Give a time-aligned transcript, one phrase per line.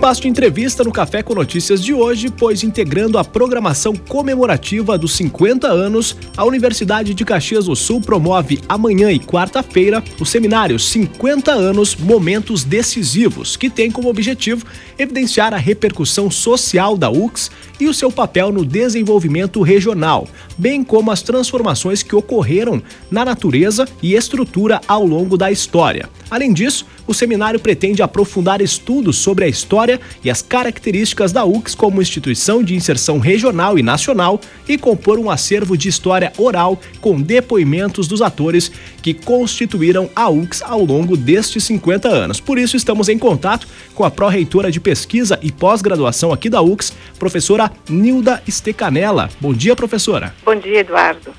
[0.00, 5.12] espaço de entrevista no Café com Notícias de hoje, pois integrando a programação comemorativa dos
[5.12, 11.52] 50 anos, a Universidade de Caxias do Sul promove amanhã e quarta-feira o seminário 50
[11.52, 14.64] anos Momentos Decisivos, que tem como objetivo
[14.98, 20.26] evidenciar a repercussão social da UX e o seu papel no desenvolvimento regional,
[20.60, 26.06] bem como as transformações que ocorreram na natureza e estrutura ao longo da história.
[26.30, 31.74] Além disso, o seminário pretende aprofundar estudos sobre a história e as características da UX
[31.74, 37.20] como instituição de inserção regional e nacional e compor um acervo de história oral com
[37.20, 38.70] depoimentos dos atores
[39.02, 42.38] que constituíram a UX ao longo destes 50 anos.
[42.38, 46.92] Por isso, estamos em contato com a pró-reitora de pesquisa e pós-graduação aqui da UX,
[47.18, 49.30] professora Nilda Stecanella.
[49.40, 50.32] Bom dia, professora.
[50.44, 51.32] Bom dia, Eduardo.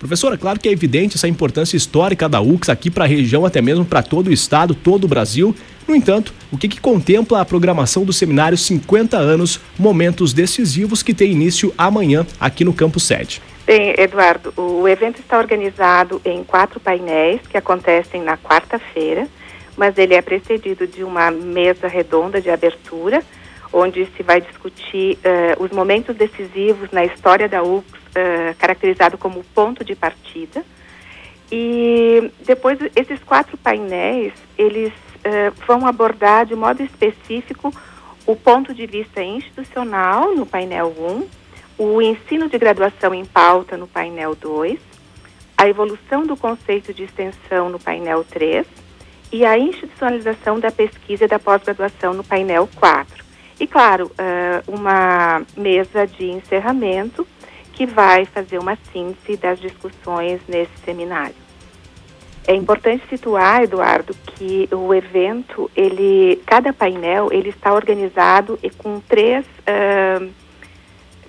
[0.00, 3.60] Professora, claro que é evidente essa importância histórica da UX aqui para a região, até
[3.60, 5.54] mesmo para todo o estado, todo o Brasil.
[5.86, 11.12] No entanto, o que, que contempla a programação do seminário 50 anos, momentos decisivos, que
[11.12, 13.42] tem início amanhã aqui no Campo 7?
[13.66, 19.28] Bem, Eduardo, o evento está organizado em quatro painéis que acontecem na quarta-feira,
[19.76, 23.22] mas ele é precedido de uma mesa redonda de abertura,
[23.70, 29.44] onde se vai discutir uh, os momentos decisivos na história da UX uh, caracterizado como
[29.54, 30.64] ponto de partida.
[31.50, 37.72] E depois esses quatro painéis, eles uh, vão abordar de modo específico
[38.26, 41.28] o ponto de vista institucional no painel 1,
[41.82, 44.78] o ensino de graduação em pauta no painel 2,
[45.56, 48.66] a evolução do conceito de extensão no painel 3
[49.32, 53.24] e a institucionalização da pesquisa e da pós-graduação no painel 4.
[53.58, 57.26] E, claro, uh, uma mesa de encerramento
[57.80, 61.34] que vai fazer uma síntese das discussões nesse seminário.
[62.46, 69.46] É importante situar, Eduardo, que o evento, ele, cada painel, ele está organizado com três,
[69.46, 70.30] uh,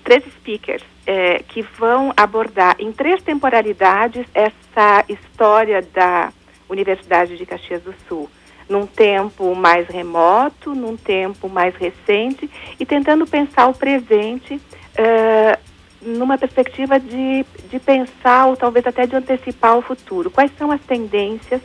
[0.03, 6.33] três speakers uh, que vão abordar em três temporalidades essa história da
[6.69, 8.29] Universidade de Caxias do Sul
[8.67, 15.70] num tempo mais remoto, num tempo mais recente e tentando pensar o presente uh,
[16.01, 20.29] numa perspectiva de, de pensar ou talvez até de antecipar o futuro.
[20.31, 21.61] Quais são as tendências,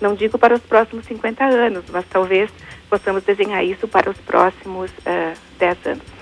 [0.00, 2.50] não digo para os próximos 50 anos, mas talvez
[2.88, 6.20] possamos desenhar isso para os próximos uh, 10 anos.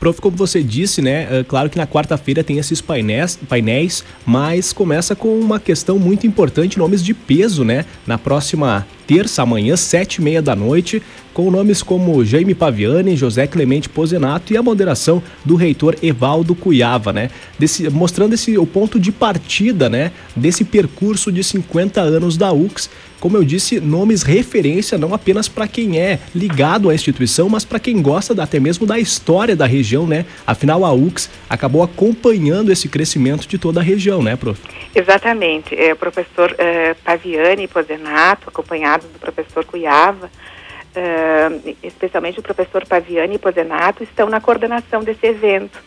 [0.00, 1.40] Prof, como você disse, né?
[1.40, 6.26] É claro que na quarta-feira tem esses painéis, painéis, mas começa com uma questão muito
[6.26, 7.84] importante, nomes de peso, né?
[8.06, 11.02] Na próxima terça, amanhã, sete e meia da noite,
[11.32, 17.10] com nomes como Jaime Paviani, José Clemente Pozenato e a moderação do reitor Evaldo Cuiava,
[17.10, 17.30] né?
[17.58, 20.12] Desse, mostrando esse, o ponto de partida, né?
[20.36, 22.90] Desse percurso de 50 anos da UX.
[23.20, 27.80] Como eu disse, nomes referência não apenas para quem é ligado à instituição, mas para
[27.80, 30.24] quem gosta da, até mesmo da história da região, né?
[30.46, 34.60] Afinal, a UX acabou acompanhando esse crescimento de toda a região, né, prof?
[34.94, 35.74] Exatamente.
[35.74, 43.38] É, o professor é, Paviani Pozenato, acompanhado do professor Cuiava, uh, especialmente o professor Paviani
[43.38, 45.78] Pozenato, estão na coordenação desse evento.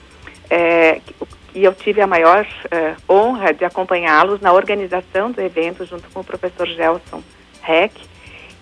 [0.50, 1.00] É,
[1.54, 6.22] e eu tive a maior uh, honra de acompanhá-los na organização do evento junto com
[6.22, 7.22] o professor Gelson
[7.68, 7.96] Heck.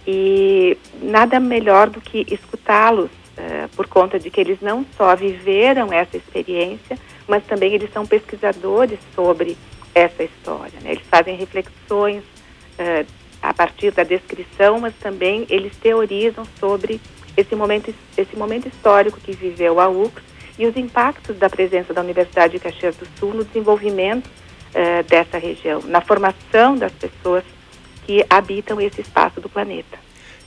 [0.07, 5.93] E nada melhor do que escutá-los, uh, por conta de que eles não só viveram
[5.93, 9.55] essa experiência, mas também eles são pesquisadores sobre
[9.93, 10.79] essa história.
[10.81, 10.93] Né?
[10.93, 13.05] Eles fazem reflexões uh,
[13.41, 16.99] a partir da descrição, mas também eles teorizam sobre
[17.35, 20.21] esse momento, esse momento histórico que viveu a UX
[20.57, 25.37] e os impactos da presença da Universidade de Caxias do Sul no desenvolvimento uh, dessa
[25.37, 27.43] região, na formação das pessoas
[28.05, 29.97] que habitam esse espaço do planeta.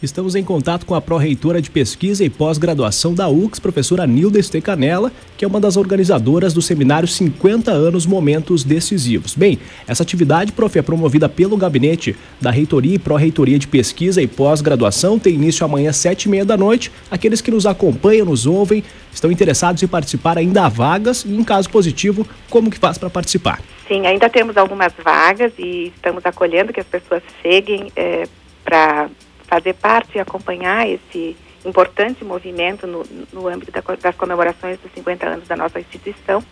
[0.03, 5.13] Estamos em contato com a pró-reitora de pesquisa e pós-graduação da UX, professora Nilda Estecanella,
[5.39, 9.37] que é uma das organizadoras do seminário 50 anos Momentos Decisivos.
[9.37, 14.27] Bem, essa atividade, prof, é promovida pelo gabinete da reitoria e pró-reitoria de pesquisa e
[14.27, 16.91] pós-graduação, tem início amanhã às sete e meia da noite.
[17.09, 18.83] Aqueles que nos acompanham, nos ouvem,
[19.13, 23.09] estão interessados em participar, ainda há vagas e, em caso positivo, como que faz para
[23.09, 23.63] participar?
[23.87, 28.25] Sim, ainda temos algumas vagas e estamos acolhendo que as pessoas cheguem é,
[28.65, 29.09] para
[29.53, 35.27] fazer parte e acompanhar esse importante movimento no, no âmbito da, das comemorações dos 50
[35.27, 36.43] anos da nossa instituição.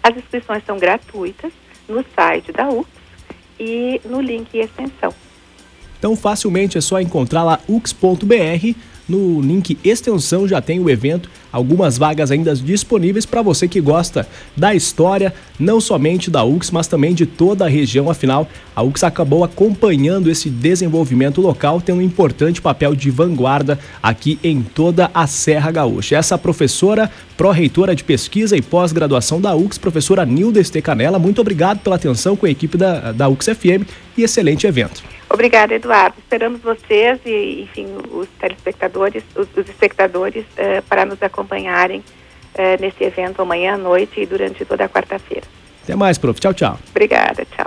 [0.00, 1.52] As inscrições são gratuitas
[1.88, 2.88] no site da UPS
[3.58, 5.12] e no link extensão.
[5.98, 8.76] Então, facilmente é só encontrar lá ux.br
[9.08, 14.26] no link extensão já tem o evento, algumas vagas ainda disponíveis para você que gosta
[14.56, 18.10] da história, não somente da UX, mas também de toda a região.
[18.10, 24.38] Afinal, a UX acabou acompanhando esse desenvolvimento local, tendo um importante papel de vanguarda aqui
[24.42, 26.16] em toda a Serra Gaúcha.
[26.16, 31.96] Essa professora, pró-reitora de pesquisa e pós-graduação da UX, professora Nilda Estecanela, muito obrigado pela
[31.96, 35.15] atenção com a equipe da, da UX FM e excelente evento.
[35.28, 36.16] Obrigada, Eduardo.
[36.18, 43.04] Esperamos vocês e, enfim, os telespectadores, os, os espectadores, uh, para nos acompanharem uh, nesse
[43.04, 45.46] evento amanhã à noite e durante toda a quarta-feira.
[45.82, 46.40] Até mais, prof.
[46.40, 46.78] Tchau, tchau.
[46.90, 47.44] Obrigada.
[47.44, 47.65] Tchau.